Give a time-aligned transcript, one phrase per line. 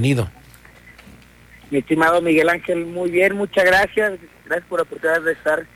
[0.00, 0.30] Bienvenido.
[1.70, 4.14] Mi estimado Miguel Ángel, muy bien, muchas gracias.
[4.46, 5.66] Gracias por la oportunidad de estar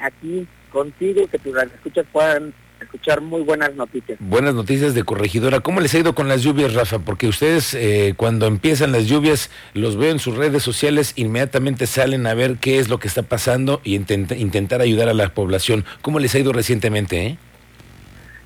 [0.00, 4.18] aquí contigo, que tus escuchas puedan escuchar muy buenas noticias.
[4.20, 5.60] Buenas noticias de corregidora.
[5.60, 6.98] ¿Cómo les ha ido con las lluvias, Rafa?
[6.98, 12.26] Porque ustedes eh, cuando empiezan las lluvias, los veo en sus redes sociales, inmediatamente salen
[12.26, 15.84] a ver qué es lo que está pasando y intentar ayudar a la población.
[16.00, 17.26] ¿Cómo les ha ido recientemente?
[17.26, 17.38] Eh?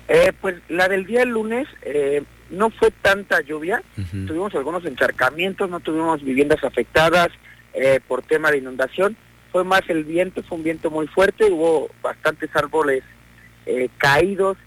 [0.07, 3.83] Eh, pues la del día lunes eh, no fue tanta lluvia,
[4.25, 7.27] tuvimos algunos encharcamientos, no tuvimos viviendas afectadas
[7.73, 9.17] eh, por tema de inundación,
[9.51, 13.03] fue más el viento, fue un viento muy fuerte, hubo bastantes árboles
[13.97, 14.57] caídos,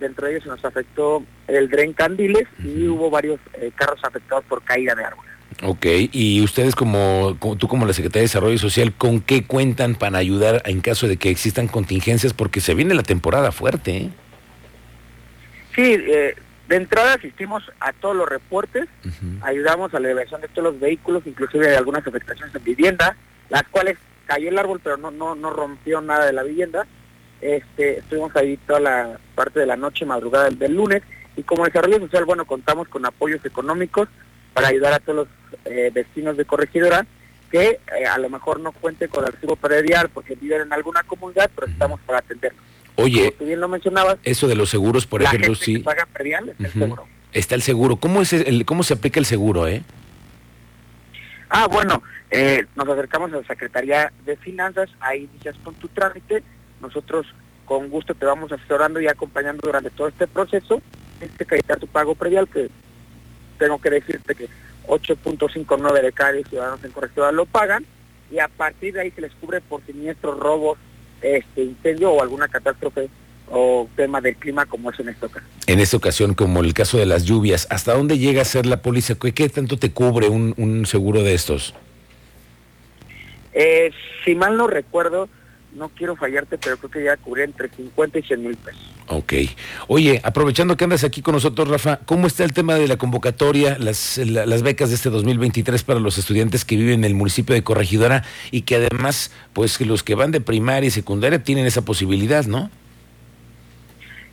[0.00, 3.40] dentro de ellos se nos afectó el dren Candiles y hubo varios
[3.74, 5.32] carros afectados por caída de árboles.
[5.62, 10.18] Ok, y ustedes como, tú como la Secretaría de Desarrollo Social, ¿con qué cuentan para
[10.18, 12.34] ayudar en caso de que existan contingencias?
[12.34, 14.10] Porque se viene la temporada fuerte, ¿eh?
[15.76, 16.34] Sí, eh,
[16.68, 18.88] de entrada asistimos a todos los reportes,
[19.42, 23.16] ayudamos a la elevación de todos los vehículos, inclusive de algunas afectaciones en vivienda,
[23.50, 26.86] las cuales cayó el árbol pero no, no, no rompió nada de la vivienda.
[27.40, 31.02] Este, estuvimos ahí toda la parte de la noche, madrugada del, lunes,
[31.36, 34.08] y como desarrollo social, bueno, contamos con apoyos económicos
[34.54, 35.28] para ayudar a todos los
[35.66, 37.06] eh, vecinos de corregidora
[37.50, 41.02] que eh, a lo mejor no cuenten con el recibo predial porque viven en alguna
[41.02, 42.64] comunidad, pero estamos para atenderlos.
[42.96, 45.78] Oye, bien lo mencionabas, eso de los seguros, por ejemplo, sí.
[45.78, 47.08] paga predial, está el seguro.
[47.32, 47.96] Está el seguro.
[47.96, 49.82] ¿Cómo, es el, ¿Cómo se aplica el seguro, eh?
[51.50, 56.42] Ah, bueno, eh, nos acercamos a la Secretaría de Finanzas, ahí inicias con tu trámite,
[56.80, 57.26] nosotros
[57.66, 60.80] con gusto te vamos asesorando y acompañando durante todo este proceso,
[61.18, 62.70] tienes que acreditar tu pago predial, que
[63.58, 64.48] tengo que decirte que
[64.86, 67.84] 8.59 de cada ciudadanos en correctiva lo pagan,
[68.30, 70.78] y a partir de ahí se les cubre por siniestros, robos,
[71.22, 73.08] este incendio o alguna catástrofe
[73.48, 75.50] o tema del clima como es en esta ocasión.
[75.66, 78.82] En esta ocasión, como el caso de las lluvias, ¿hasta dónde llega a ser la
[78.82, 79.14] póliza?
[79.14, 81.74] ¿Qué, tanto te cubre un, seguro de estos?
[83.52, 83.90] Eh,
[84.24, 85.28] si mal no recuerdo,
[85.74, 88.94] no quiero fallarte, pero creo que ya cubre entre 50 y 100 mil pesos.
[89.08, 89.34] Ok.
[89.88, 93.76] Oye, aprovechando que andas aquí con nosotros, Rafa, ¿cómo está el tema de la convocatoria,
[93.78, 97.62] las, las becas de este 2023 para los estudiantes que viven en el municipio de
[97.62, 102.44] Corregidora y que además, pues los que van de primaria y secundaria tienen esa posibilidad,
[102.46, 102.70] ¿no?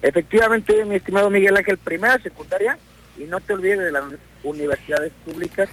[0.02, 2.78] Efectivamente, mi estimado Miguel Ángel, primaria, secundaria,
[3.18, 4.04] y no te olvides de las
[4.44, 5.70] universidades públicas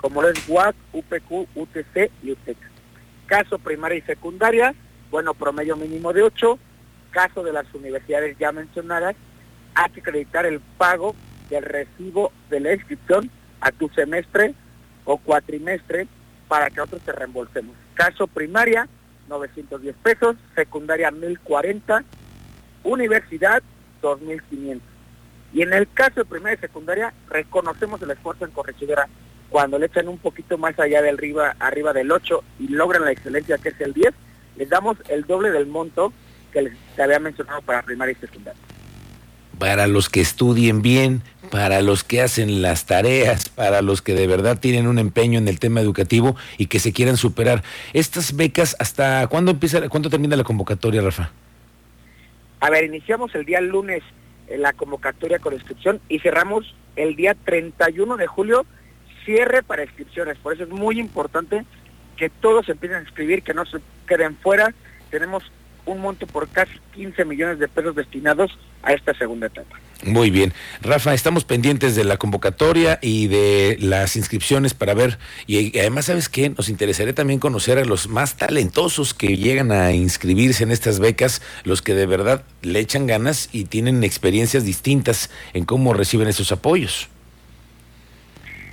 [0.00, 2.56] como es UAC, UPQ, UTC y UTEC.
[3.26, 4.74] Caso primaria y secundaria,
[5.10, 6.58] bueno, promedio mínimo de 8,
[7.10, 9.16] caso de las universidades ya mencionadas,
[9.74, 11.14] hay que acreditar el pago
[11.48, 14.54] del recibo de la inscripción a tu semestre
[15.04, 16.06] o cuatrimestre
[16.48, 17.76] para que nosotros te reembolsemos.
[17.94, 18.88] Caso primaria,
[19.28, 22.04] 910 pesos, secundaria 1040,
[22.84, 23.62] universidad
[24.02, 24.88] 2500.
[25.52, 29.08] Y en el caso de primaria y secundaria, reconocemos el esfuerzo en corregidora
[29.48, 33.10] cuando le echan un poquito más allá del arriba, arriba del 8 y logran la
[33.10, 34.14] excelencia que es el 10,
[34.56, 36.12] les damos el doble del monto
[36.52, 38.60] que les había mencionado para primaria y secundaria.
[39.58, 44.26] Para los que estudien bien, para los que hacen las tareas, para los que de
[44.26, 47.62] verdad tienen un empeño en el tema educativo y que se quieran superar.
[47.92, 51.30] Estas becas, ¿hasta cuándo empieza, cuándo termina la convocatoria, Rafa?
[52.60, 54.02] A ver, iniciamos el día lunes
[54.48, 58.66] eh, la convocatoria con inscripción y cerramos el día 31 de julio,
[59.24, 60.38] cierre para inscripciones.
[60.38, 61.64] Por eso es muy importante
[62.20, 64.74] que todos empiecen a inscribir, que no se queden fuera.
[65.10, 65.42] Tenemos
[65.86, 69.78] un monto por casi 15 millones de pesos destinados a esta segunda etapa.
[70.04, 70.52] Muy bien.
[70.82, 76.28] Rafa, estamos pendientes de la convocatoria y de las inscripciones para ver, y además, ¿sabes
[76.28, 76.50] qué?
[76.50, 81.40] Nos interesaría también conocer a los más talentosos que llegan a inscribirse en estas becas,
[81.64, 86.52] los que de verdad le echan ganas y tienen experiencias distintas en cómo reciben esos
[86.52, 87.08] apoyos.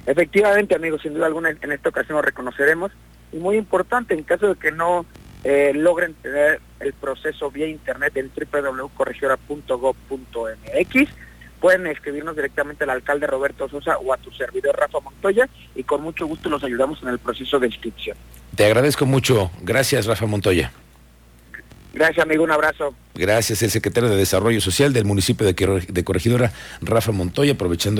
[0.05, 2.91] Efectivamente, amigos, sin duda alguna en esta ocasión lo reconoceremos.
[3.31, 5.05] Y muy importante, en caso de que no
[5.43, 11.09] eh, logren tener el proceso vía internet en www.corregidora.gov.mx.
[11.59, 16.01] Pueden escribirnos directamente al alcalde Roberto Sosa o a tu servidor Rafa Montoya y con
[16.01, 18.17] mucho gusto los ayudamos en el proceso de inscripción.
[18.55, 19.51] Te agradezco mucho.
[19.61, 20.71] Gracias, Rafa Montoya.
[21.93, 22.43] Gracias, amigo.
[22.43, 22.93] Un abrazo.
[23.15, 27.95] Gracias, el secretario de Desarrollo Social del municipio de Corregidora, Rafa Montoya, aprovechando